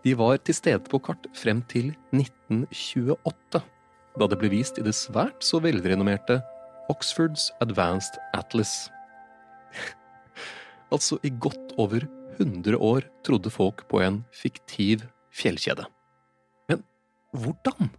De 0.06 0.14
var 0.16 0.38
til 0.40 0.56
stede 0.56 0.84
på 0.88 1.00
kart 1.04 1.26
frem 1.36 1.60
til 1.70 1.90
1928, 2.14 3.62
da 4.18 4.28
det 4.30 4.38
ble 4.40 4.52
vist 4.52 4.78
i 4.80 4.86
det 4.86 4.94
svært 4.96 5.44
så 5.44 5.60
velrenommerte 5.62 6.38
Oxfords 6.88 7.50
Advanced 7.60 8.16
Atlas. 8.34 8.88
altså, 10.94 11.18
i 11.22 11.32
godt 11.40 11.74
over 11.78 12.06
100 12.38 12.76
år 12.78 13.06
trodde 13.26 13.50
folk 13.50 13.84
på 13.90 14.00
en 14.04 14.22
fiktiv 14.32 15.04
fjellkjede. 15.34 15.84
Men 16.68 16.84
hvordan? 17.32 17.90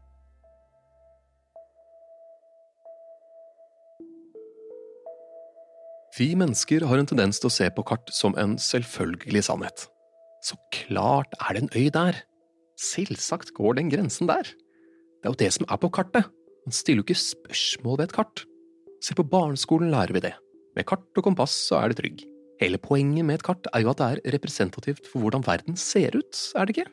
Vi 6.19 6.33
mennesker 6.35 6.83
har 6.83 6.99
en 6.99 7.07
tendens 7.07 7.39
til 7.39 7.47
å 7.47 7.53
se 7.53 7.69
på 7.71 7.85
kart 7.87 8.09
som 8.11 8.33
en 8.41 8.57
selvfølgelig 8.59 9.45
sannhet. 9.47 9.85
Så 10.43 10.57
klart 10.73 11.35
er 11.39 11.55
det 11.55 11.63
en 11.63 11.73
øy 11.75 11.87
der. 11.95 12.17
Selvsagt 12.79 13.53
går 13.55 13.77
den 13.79 13.91
grensen 13.91 14.27
der. 14.27 14.43
Det 14.43 15.27
er 15.27 15.33
jo 15.33 15.39
det 15.39 15.51
som 15.55 15.67
er 15.67 15.79
på 15.79 15.91
kartet. 15.95 16.27
Man 16.65 16.75
stiller 16.75 17.03
jo 17.03 17.07
ikke 17.07 17.21
spørsmål 17.21 17.99
ved 17.99 18.09
et 18.09 18.15
kart. 18.15 18.43
Selv 19.03 19.21
på 19.21 19.29
barneskolen 19.31 19.91
lærer 19.93 20.15
vi 20.15 20.23
det. 20.27 20.33
Med 20.75 20.87
kart 20.87 21.07
og 21.17 21.25
kompass 21.25 21.55
så 21.69 21.79
er 21.79 21.91
det 21.91 21.99
trygg. 22.01 22.23
Hele 22.59 22.79
poenget 22.81 23.23
med 23.25 23.39
et 23.39 23.45
kart 23.47 23.69
er 23.71 23.85
jo 23.85 23.91
at 23.93 24.01
det 24.01 24.07
er 24.09 24.33
representativt 24.35 25.07
for 25.07 25.23
hvordan 25.23 25.45
verden 25.45 25.79
ser 25.79 26.17
ut, 26.17 26.41
er 26.59 26.67
det 26.67 26.75
ikke? 26.75 26.89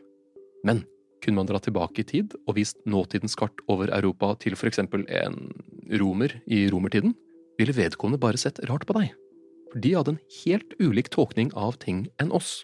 Men 0.66 0.84
kunne 1.24 1.40
man 1.40 1.48
dra 1.48 1.58
tilbake 1.62 2.02
i 2.02 2.06
tid 2.06 2.36
og 2.46 2.54
vist 2.58 2.78
nåtidens 2.86 3.34
kart 3.38 3.58
over 3.72 3.90
Europa 3.94 4.34
til 4.42 4.54
for 4.58 4.70
eksempel 4.70 5.02
en 5.10 5.50
romer 5.98 6.36
i 6.46 6.66
romertiden, 6.70 7.16
ville 7.58 7.74
vedkommende 7.74 8.20
bare 8.22 8.38
sett 8.38 8.60
rart 8.70 8.86
på 8.86 8.94
deg. 8.98 9.10
For 9.72 9.82
de 9.82 9.94
hadde 9.96 10.14
en 10.14 10.22
helt 10.44 10.76
ulik 10.78 11.10
tolkning 11.14 11.50
av 11.58 11.80
ting 11.82 12.06
enn 12.22 12.30
oss. 12.36 12.60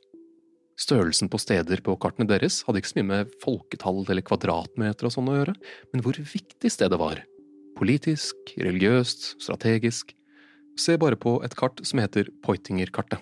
Størrelsen 0.79 1.31
på 1.33 1.41
steder 1.41 1.83
på 1.85 1.97
kartene 2.01 2.29
deres 2.31 2.61
hadde 2.67 2.81
ikke 2.81 2.93
så 2.93 3.01
mye 3.01 3.11
med 3.11 3.35
folketall 3.43 4.03
eller 4.07 4.25
kvadratmeter 4.27 5.09
og 5.09 5.15
sånn 5.15 5.31
å 5.31 5.37
gjøre, 5.41 5.57
men 5.93 6.05
hvor 6.05 6.17
viktig 6.17 6.71
stedet 6.73 6.99
var, 7.01 7.21
Politisk, 7.83 8.53
religiøst, 8.63 9.25
strategisk. 9.43 10.13
Se 10.79 10.95
bare 11.03 11.17
på 11.19 11.33
et 11.43 11.57
kart 11.59 11.81
som 11.83 11.99
heter 11.99 12.29
Poitinger-kartet. 12.47 13.19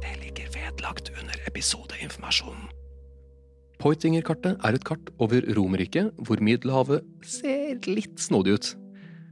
Det 0.00 0.12
ligger 0.22 0.48
vedlagt 0.54 1.10
under 1.12 1.36
episodeinformasjonen. 1.50 2.70
Poitinger-kartet 3.76 4.64
er 4.64 4.78
et 4.80 4.88
kart 4.88 5.12
over 5.20 5.44
Romerriket 5.58 6.16
hvor 6.16 6.40
Middelhavet 6.40 7.04
ser 7.28 7.76
litt 7.92 8.16
snodig 8.24 8.56
ut. 8.56 8.72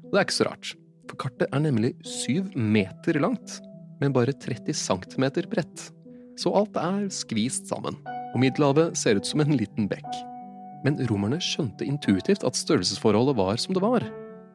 Og 0.05 0.13
det 0.13 0.21
er 0.21 0.29
ikke 0.29 0.39
så 0.43 0.51
rart, 0.51 0.77
for 1.09 1.25
kartet 1.25 1.49
er 1.49 1.65
nemlig 1.65 1.95
syv 2.05 2.53
meter 2.53 3.23
langt, 3.25 3.57
men 4.05 4.13
bare 4.13 4.37
30 4.37 4.77
centimeter 4.77 5.49
bredt. 5.49 5.89
Så 6.37 6.53
alt 6.53 6.77
er 6.77 7.09
skvist 7.09 7.73
sammen, 7.73 7.97
og 8.05 8.41
Middelhavet 8.45 9.01
ser 9.01 9.17
ut 9.17 9.25
som 9.25 9.41
en 9.41 9.57
liten 9.57 9.89
bekk. 9.89 10.36
Men 10.87 11.01
romerne 11.11 11.41
skjønte 11.43 11.87
intuitivt 11.87 12.45
at 12.47 12.59
størrelsesforholdet 12.59 13.35
var 13.39 13.59
som 13.59 13.75
det 13.75 13.83
var. 13.83 14.05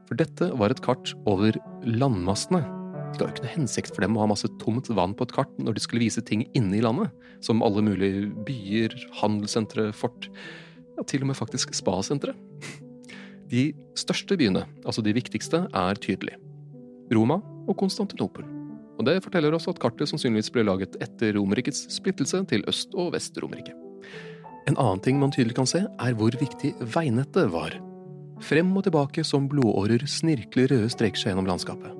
For 0.07 0.19
dette 0.19 0.47
var 0.59 0.71
et 0.71 0.83
kart 0.83 1.11
over 1.27 1.57
landmassene. 1.83 2.61
Det 3.11 3.19
ga 3.19 3.27
jo 3.27 3.33
ikke 3.33 3.43
noe 3.43 3.55
hensikt 3.57 3.91
for 3.91 4.05
dem 4.05 4.15
å 4.15 4.21
ha 4.23 4.29
masse 4.31 4.47
tomt 4.61 4.87
vann 4.95 5.15
på 5.17 5.27
et 5.27 5.33
kart 5.35 5.51
når 5.59 5.75
de 5.75 5.83
skulle 5.83 6.05
vise 6.05 6.23
ting 6.23 6.45
inne 6.55 6.77
i 6.77 6.83
landet, 6.83 7.11
som 7.43 7.63
alle 7.65 7.83
mulige 7.83 8.29
byer, 8.47 8.95
handelssentre, 9.19 9.89
fort, 9.91 10.29
ja, 10.95 11.03
til 11.03 11.25
og 11.25 11.33
med 11.33 11.39
faktisk 11.39 11.75
spasentre. 11.75 12.35
De 13.51 13.65
største 13.99 14.39
byene, 14.39 14.63
altså 14.87 15.03
de 15.03 15.11
viktigste, 15.17 15.65
er 15.67 15.99
tydelige. 15.99 16.39
Roma 17.11 17.41
og 17.67 17.75
Konstantinopel. 17.83 18.47
Og 18.95 19.07
det 19.07 19.19
forteller 19.25 19.55
oss 19.57 19.67
at 19.67 19.79
kartet 19.81 20.07
sannsynligvis 20.07 20.53
ble 20.55 20.63
laget 20.69 20.95
etter 21.03 21.35
Romerrikets 21.35 21.89
splittelse 21.91 22.45
til 22.47 22.63
Øst- 22.71 22.95
og 22.95 23.11
Vest-Romerriket. 23.17 23.80
En 24.69 24.77
annen 24.77 25.01
ting 25.01 25.17
man 25.17 25.31
tydelig 25.33 25.55
kan 25.57 25.69
se, 25.69 25.81
er 25.85 26.17
hvor 26.17 26.35
viktig 26.37 26.75
veinettet 26.93 27.49
var. 27.53 27.73
Frem 28.41 28.69
og 28.77 28.85
tilbake 28.85 29.23
som 29.25 29.47
blodårer 29.49 30.05
snirkler 30.09 30.69
røde 30.71 30.89
streker 30.93 31.19
seg 31.19 31.31
gjennom 31.31 31.49
landskapet. 31.49 31.93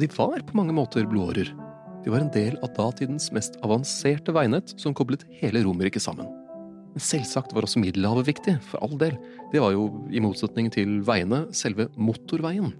De 0.00 0.08
var 0.16 0.42
på 0.44 0.56
mange 0.58 0.74
måter 0.76 1.06
blodårer. 1.08 1.52
De 2.04 2.12
var 2.12 2.20
en 2.20 2.32
del 2.34 2.56
av 2.64 2.72
datidens 2.76 3.30
mest 3.32 3.56
avanserte 3.64 4.32
veinett 4.36 4.74
som 4.80 4.96
koblet 4.96 5.24
hele 5.40 5.62
Romerriket 5.64 6.04
sammen. 6.04 6.28
Men 6.94 7.02
selvsagt 7.02 7.54
var 7.56 7.66
også 7.66 7.80
Middelhavet 7.82 8.28
viktig, 8.28 8.58
for 8.68 8.84
all 8.84 8.98
del. 9.00 9.16
Det 9.52 9.62
var 9.62 9.72
jo, 9.74 9.88
i 10.12 10.22
motsetning 10.22 10.68
til 10.74 11.00
veiene, 11.06 11.46
selve 11.56 11.88
motorveien. 11.96 12.70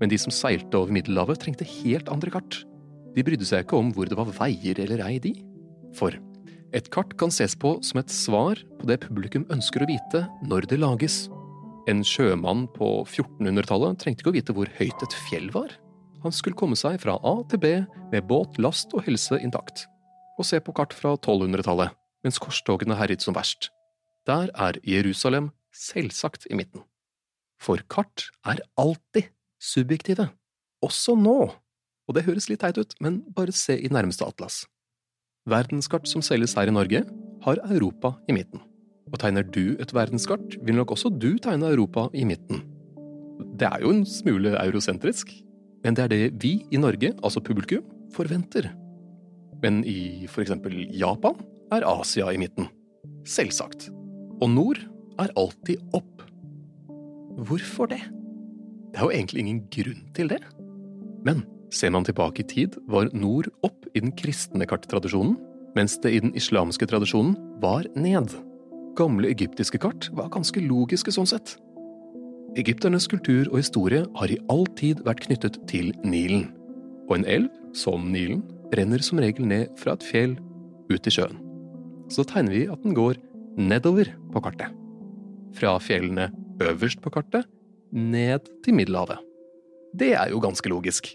Men 0.00 0.12
de 0.12 0.18
som 0.20 0.34
seilte 0.34 0.78
over 0.78 0.94
Middelhavet, 0.94 1.40
trengte 1.42 1.66
helt 1.82 2.08
andre 2.12 2.32
kart. 2.38 2.62
De 3.16 3.24
brydde 3.26 3.48
seg 3.48 3.64
ikke 3.64 3.80
om 3.80 3.90
hvor 3.96 4.08
det 4.08 4.16
var 4.18 4.30
veier 4.38 4.80
eller 4.84 5.02
ei, 5.08 5.18
de. 5.20 5.34
For 5.96 6.16
et 6.74 6.88
kart 6.90 7.14
kan 7.20 7.30
ses 7.30 7.54
på 7.58 7.76
som 7.86 8.00
et 8.00 8.12
svar 8.12 8.58
på 8.80 8.88
det 8.90 8.98
publikum 9.04 9.46
ønsker 9.54 9.84
å 9.84 9.88
vite 9.90 10.22
når 10.50 10.66
det 10.70 10.80
lages. 10.82 11.26
En 11.86 12.02
sjømann 12.02 12.66
på 12.74 12.88
1400-tallet 13.04 14.00
trengte 14.02 14.24
ikke 14.24 14.32
å 14.32 14.36
vite 14.36 14.56
hvor 14.56 14.70
høyt 14.78 15.04
et 15.06 15.18
fjell 15.28 15.46
var. 15.54 15.70
Han 16.24 16.34
skulle 16.34 16.58
komme 16.58 16.78
seg 16.78 16.98
fra 17.04 17.14
A 17.22 17.36
til 17.50 17.62
B 17.62 17.72
med 18.10 18.26
båt, 18.26 18.58
last 18.58 18.90
og 18.96 19.06
helse 19.06 19.38
intakt. 19.38 19.86
Og 20.36 20.48
se 20.48 20.58
på 20.60 20.74
kart 20.76 20.96
fra 20.96 21.14
1200-tallet, 21.14 21.94
mens 22.26 22.40
korstogene 22.42 22.98
herjet 22.98 23.22
som 23.22 23.36
verst. 23.36 23.70
Der 24.26 24.50
er 24.58 24.80
Jerusalem 24.82 25.52
selvsagt 25.70 26.48
i 26.50 26.58
midten. 26.58 26.82
For 27.62 27.80
kart 27.88 28.26
er 28.44 28.60
alltid 28.76 29.30
subjektive. 29.62 30.32
Også 30.84 31.14
nå. 31.14 31.38
Og 32.06 32.14
det 32.18 32.26
høres 32.26 32.50
litt 32.50 32.64
teit 32.66 32.78
ut, 32.78 32.98
men 33.00 33.22
bare 33.34 33.54
se 33.54 33.78
i 33.78 33.92
nærmeste 33.92 34.26
atlas. 34.26 34.64
Verdenskart 35.46 36.08
som 36.10 36.24
selges 36.24 36.56
her 36.58 36.66
i 36.66 36.74
Norge, 36.74 37.04
har 37.46 37.60
Europa 37.70 38.16
i 38.26 38.34
midten. 38.34 38.62
Og 39.12 39.20
tegner 39.22 39.46
du 39.46 39.76
et 39.78 39.92
verdenskart, 39.94 40.56
vil 40.66 40.74
nok 40.74 40.96
også 40.96 41.12
du 41.14 41.36
tegne 41.38 41.70
Europa 41.70 42.08
i 42.14 42.24
midten. 42.26 42.64
Det 43.56 43.68
er 43.68 43.84
jo 43.84 43.92
en 43.94 44.02
smule 44.08 44.56
eurosentrisk, 44.58 45.30
men 45.84 45.94
det 45.94 46.04
er 46.04 46.10
det 46.10 46.42
vi 46.42 46.56
i 46.74 46.80
Norge, 46.82 47.12
altså 47.22 47.40
publikum, 47.40 47.84
forventer. 48.16 48.72
Men 49.62 49.84
i 49.86 50.26
for 50.26 50.42
eksempel 50.42 50.74
Japan 50.90 51.38
er 51.72 51.86
Asia 51.86 52.32
i 52.34 52.40
midten. 52.40 52.66
Selvsagt. 53.26 53.88
Og 54.42 54.50
nord 54.50 54.82
er 55.22 55.32
alltid 55.38 55.80
opp. 55.96 56.24
Hvorfor 57.46 57.86
det? 57.92 58.02
Det 58.90 58.98
er 58.98 59.06
jo 59.06 59.14
egentlig 59.14 59.44
ingen 59.44 59.62
grunn 59.70 60.02
til 60.16 60.30
det. 60.32 60.42
Men 61.24 61.44
ser 61.74 61.92
man 61.94 62.06
tilbake 62.06 62.42
i 62.42 62.48
tid, 62.48 62.76
var 62.88 63.10
nord 63.14 63.48
opp 63.66 63.86
i 63.94 64.02
den 64.02 64.14
kristne 64.16 64.66
karttradisjonen, 64.68 65.36
mens 65.76 65.98
det 66.02 66.14
i 66.14 66.20
den 66.24 66.34
islamske 66.38 66.88
tradisjonen 66.88 67.36
var 67.62 67.86
ned. 67.98 68.32
Gamle 68.96 69.28
egyptiske 69.28 69.80
kart 69.82 70.08
var 70.16 70.32
ganske 70.32 70.62
logiske 70.64 71.12
sånn 71.12 71.28
sett. 71.28 71.56
Egypternes 72.56 73.08
kultur 73.12 73.50
og 73.50 73.58
historie 73.60 74.06
har 74.16 74.32
i 74.32 74.38
all 74.52 74.64
tid 74.78 75.02
vært 75.04 75.26
knyttet 75.26 75.58
til 75.68 75.90
Nilen. 76.06 76.46
Og 77.10 77.18
en 77.18 77.26
elv, 77.28 77.50
som 77.76 78.08
Nilen, 78.12 78.40
renner 78.72 79.04
som 79.04 79.20
regel 79.20 79.46
ned 79.46 79.74
fra 79.78 79.94
et 79.94 80.06
fjell 80.06 80.38
ut 80.88 81.06
i 81.06 81.12
sjøen. 81.12 81.36
Så 82.08 82.24
tegner 82.24 82.54
vi 82.54 82.64
at 82.72 82.80
den 82.86 82.96
går 82.96 83.20
nedover 83.58 84.08
på 84.32 84.42
kartet. 84.44 84.72
Fra 85.56 85.76
fjellene 85.82 86.30
øverst 86.62 87.02
på 87.04 87.12
kartet 87.12 87.44
ned 87.92 88.48
til 88.64 88.76
Middelhavet. 88.78 89.20
Det 89.96 90.14
er 90.16 90.32
jo 90.32 90.40
ganske 90.42 90.68
logisk. 90.72 91.12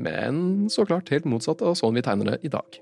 Men 0.00 0.70
så 0.72 0.86
klart 0.88 1.10
helt 1.12 1.28
motsatt 1.28 1.62
av 1.66 1.76
sånn 1.78 1.96
vi 1.98 2.04
tegner 2.04 2.32
det 2.32 2.48
i 2.48 2.52
dag. 2.52 2.80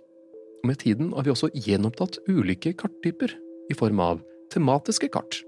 Med 0.67 0.79
tiden 0.83 1.13
har 1.15 1.27
vi 1.27 1.33
også 1.33 1.51
gjenopptatt 1.55 2.21
ulike 2.31 2.75
karttyper 2.79 3.35
i 3.71 3.77
form 3.79 4.03
av 4.03 4.23
tematiske 4.53 5.11
kart. 5.15 5.41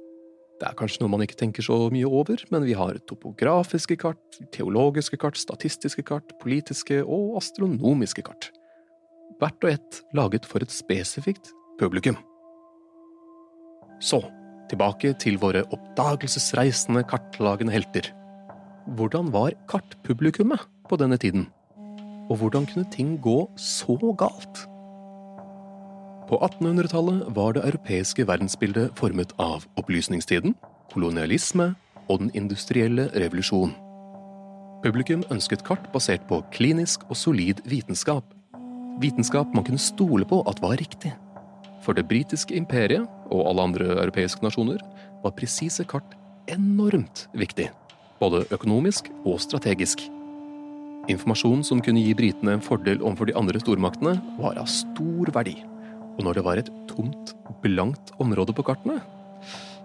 Det 0.61 0.69
er 0.69 0.77
kanskje 0.77 1.00
noe 1.00 1.12
man 1.15 1.23
ikke 1.25 1.39
tenker 1.41 1.65
så 1.65 1.77
mye 1.93 2.09
over, 2.09 2.43
men 2.53 2.67
vi 2.67 2.75
har 2.77 2.99
topografiske 3.09 3.97
kart, 4.03 4.41
teologiske 4.53 5.17
kart, 5.21 5.39
statistiske 5.41 6.05
kart, 6.07 6.35
politiske 6.43 7.00
og 7.00 7.39
astronomiske 7.41 8.27
kart. 8.27 8.50
Hvert 9.41 9.65
og 9.65 9.73
ett 9.73 10.00
laget 10.17 10.45
for 10.49 10.61
et 10.61 10.75
spesifikt 10.75 11.49
publikum. 11.81 12.19
Så, 14.05 14.21
tilbake 14.69 15.15
til 15.23 15.39
våre 15.41 15.65
oppdagelsesreisende, 15.73 17.07
kartlagende 17.09 17.73
helter. 17.73 18.11
Hvordan 18.99 19.33
var 19.33 19.56
kartpublikummet 19.71 20.69
på 20.91 21.00
denne 21.00 21.17
tiden? 21.21 21.49
Og 22.30 22.38
hvordan 22.38 22.66
kunne 22.71 22.86
ting 22.95 23.16
gå 23.23 23.38
så 23.58 23.97
galt? 24.19 24.66
På 26.30 26.38
1800-tallet 26.47 27.25
var 27.34 27.56
det 27.56 27.64
europeiske 27.66 28.26
verdensbildet 28.28 28.93
formet 28.95 29.32
av 29.43 29.64
opplysningstiden, 29.80 30.54
kolonialisme 30.93 31.73
og 32.06 32.21
den 32.23 32.30
industrielle 32.38 33.08
revolusjon. 33.19 33.73
Publikum 34.84 35.25
ønsket 35.34 35.64
kart 35.66 35.90
basert 35.93 36.23
på 36.30 36.38
klinisk 36.54 37.02
og 37.10 37.19
solid 37.19 37.64
vitenskap. 37.66 38.23
Vitenskap 39.02 39.50
man 39.54 39.66
kunne 39.66 39.82
stole 39.82 40.25
på 40.25 40.40
at 40.47 40.62
var 40.62 40.78
riktig. 40.78 41.12
For 41.82 41.97
det 41.97 42.06
britiske 42.06 42.54
imperiet, 42.54 43.08
og 43.32 43.49
alle 43.49 43.66
andre 43.66 43.90
europeiske 44.04 44.45
nasjoner, 44.45 44.78
var 45.25 45.34
presise 45.34 45.84
kart 45.84 46.14
enormt 46.49 47.26
viktig. 47.34 47.71
Både 48.21 48.45
økonomisk 48.54 49.10
og 49.25 49.40
strategisk. 49.43 50.06
Informasjon 51.08 51.63
som 51.65 51.80
kunne 51.80 52.02
gi 52.04 52.13
britene 52.17 52.58
en 52.58 52.65
fordel 52.65 53.00
overfor 53.00 53.30
de 53.30 53.36
andre 53.39 53.60
stormaktene, 53.63 54.19
var 54.36 54.58
av 54.60 54.69
stor 54.69 55.30
verdi. 55.32 55.56
Og 56.19 56.26
når 56.26 56.36
det 56.36 56.45
var 56.45 56.60
et 56.60 56.71
tomt, 56.91 57.32
blankt 57.65 58.13
område 58.23 58.54
på 58.56 58.65
kartene 58.65 59.00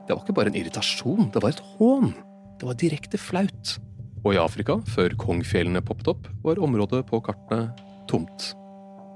Det 0.05 0.13
var 0.13 0.21
ikke 0.21 0.35
bare 0.37 0.51
en 0.51 0.57
irritasjon, 0.59 1.31
det 1.33 1.41
var 1.41 1.55
et 1.55 1.63
hån. 1.77 2.11
Det 2.59 2.67
var 2.67 2.77
direkte 2.77 3.17
flaut. 3.17 3.77
Og 4.25 4.35
i 4.35 4.41
Afrika, 4.41 4.77
før 4.89 5.15
Kongfjellene 5.21 5.81
poppet 5.85 6.11
opp, 6.11 6.27
var 6.43 6.61
området 6.61 7.03
på 7.09 7.21
kartene 7.25 7.71
tomt. 8.09 8.51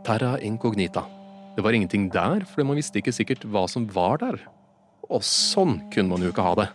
Terra 0.06 0.38
incognita. 0.42 1.04
Det 1.56 1.64
var 1.66 1.76
ingenting 1.76 2.08
der, 2.14 2.46
fordi 2.48 2.66
man 2.66 2.80
visste 2.80 3.02
ikke 3.02 3.14
sikkert 3.14 3.46
hva 3.52 3.68
som 3.70 3.88
var 3.94 4.22
der. 4.24 4.40
Og 5.10 5.22
sånn 5.26 5.80
kunne 5.94 6.14
man 6.14 6.24
jo 6.24 6.32
ikke 6.34 6.46
ha 6.46 6.56
det. 6.58 6.70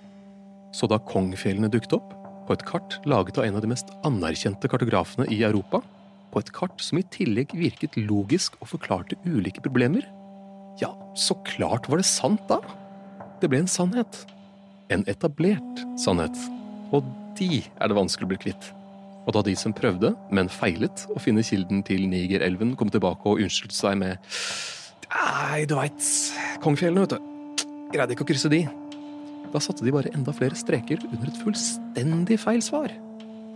Så 0.75 0.87
da 0.91 0.99
Kongfjellene 0.99 1.71
dukket 1.73 1.97
opp, 1.99 2.15
på 2.47 2.57
et 2.57 2.65
kart 2.69 2.99
laget 3.09 3.39
av 3.41 3.47
en 3.47 3.59
av 3.59 3.65
de 3.65 3.71
mest 3.71 3.91
anerkjente 4.07 4.71
kartografene 4.71 5.27
i 5.33 5.43
Europa, 5.47 5.83
på 6.35 6.43
et 6.43 6.53
kart 6.55 6.83
som 6.83 6.99
i 6.99 7.07
tillegg 7.15 7.55
virket 7.55 7.97
logisk 7.97 8.57
og 8.61 8.73
forklarte 8.73 9.19
ulike 9.27 9.63
problemer, 9.63 10.07
ja, 10.83 10.91
så 11.15 11.37
klart 11.47 11.87
var 11.89 12.03
det 12.03 12.09
sant, 12.09 12.43
da. 12.51 12.59
Det 13.41 13.51
ble 13.51 13.63
en 13.63 13.71
sannhet. 13.71 14.25
En 14.91 15.05
etablert 15.11 15.85
sannhet. 16.01 16.35
Og 16.95 17.07
de 17.39 17.63
er 17.63 17.91
det 17.91 17.99
vanskelig 17.99 18.27
å 18.27 18.33
bli 18.33 18.41
kvitt. 18.49 18.71
Og 19.25 19.33
da 19.37 19.45
de 19.47 19.55
som 19.57 19.73
prøvde, 19.77 20.13
men 20.35 20.51
feilet, 20.53 21.07
å 21.15 21.23
finne 21.23 21.45
kilden 21.47 21.85
til 21.87 22.09
Nigerelven, 22.11 22.75
kom 22.77 22.91
tilbake 22.93 23.31
og 23.31 23.45
unnskyldte 23.45 23.79
seg 23.79 24.01
med 24.03 24.19
Nei, 25.15 25.63
du 25.71 25.77
veit, 25.79 26.03
Kongfjellene, 26.65 27.05
vet 27.07 27.15
du. 27.15 27.67
Greide 27.95 28.17
ikke 28.17 28.27
å 28.27 28.29
krysse 28.29 28.51
de. 28.51 28.65
Da 29.53 29.61
satte 29.63 29.85
de 29.85 29.93
bare 29.95 30.13
enda 30.15 30.33
flere 30.35 30.59
streker 30.59 31.03
under 31.11 31.31
et 31.31 31.41
fullstendig 31.45 32.41
feil 32.43 32.63
svar. 32.65 32.93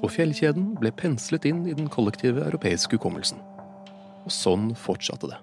Og 0.03 0.13
fjellkjeden 0.15 0.75
ble 0.79 0.93
penslet 0.95 1.49
inn 1.49 1.65
i 1.67 1.75
den 1.75 1.91
kollektive 1.91 2.45
europeiske 2.47 2.99
hukommelsen. 2.99 3.41
Og 4.25 4.33
sånn 4.35 4.75
fortsatte 4.79 5.31
det 5.33 5.43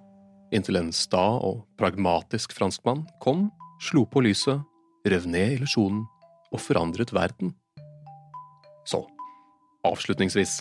inntil 0.55 0.79
en 0.79 0.93
sta 0.95 1.23
og 1.43 1.63
pragmatisk 1.79 2.53
franskmann 2.55 3.05
kom, 3.23 3.49
slo 3.81 4.05
på 4.09 4.23
lyset, 4.25 4.61
rev 5.05 5.27
ned 5.29 5.57
illusjonen 5.57 6.05
og 6.53 6.61
forandret 6.61 7.13
verden. 7.15 7.53
Så, 8.85 9.03
avslutningsvis, 9.85 10.59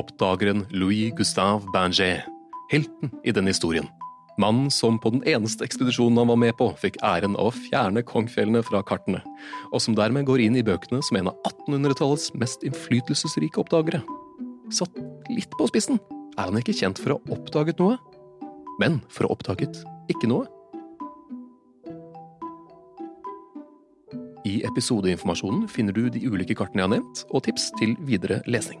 oppdageren 0.00 0.66
Louis 0.72 1.12
Gustave 1.16 1.68
Banger, 1.72 2.24
helten 2.72 3.12
i 3.24 3.34
denne 3.34 3.52
historien. 3.52 3.88
Mannen 4.40 4.70
som 4.72 4.96
på 4.98 5.10
den 5.12 5.22
eneste 5.28 5.66
ekspedisjonen 5.66 6.16
han 6.22 6.30
var 6.30 6.38
med 6.40 6.54
på, 6.56 6.70
fikk 6.80 6.96
æren 7.04 7.36
av 7.36 7.50
å 7.50 7.54
fjerne 7.54 8.04
Kongfjellene 8.08 8.62
fra 8.64 8.80
kartene, 8.86 9.20
og 9.72 9.82
som 9.84 9.96
dermed 9.98 10.24
går 10.28 10.46
inn 10.46 10.56
i 10.56 10.64
bøkene 10.64 11.02
som 11.04 11.18
en 11.20 11.28
av 11.32 11.50
1800-tallets 11.68 12.32
mest 12.40 12.64
innflytelsesrike 12.64 13.60
oppdagere. 13.60 14.00
Satt 14.72 14.96
litt 15.28 15.52
på 15.58 15.68
spissen 15.68 16.00
er 16.38 16.48
han 16.48 16.58
ikke 16.60 16.76
kjent 16.76 17.00
for 17.02 17.14
å 17.14 17.20
ha 17.20 17.36
oppdaget 17.36 17.82
noe, 17.82 17.98
men 18.80 19.02
for 19.12 19.26
å 19.26 19.32
ha 19.32 19.36
oppdaget 19.36 19.82
ikke 20.12 20.30
noe. 20.32 20.48
I 24.48 24.62
episodeinformasjonen 24.66 25.68
finner 25.70 25.94
du 25.94 26.08
de 26.10 26.24
ulike 26.26 26.56
kartene 26.58 26.82
jeg 26.82 26.88
har 26.88 26.96
nevnt, 26.96 27.26
og 27.30 27.44
tips 27.46 27.68
til 27.78 27.94
videre 28.08 28.40
lesning. 28.50 28.80